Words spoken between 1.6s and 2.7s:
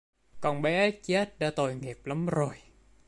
nghiệp lắm rồi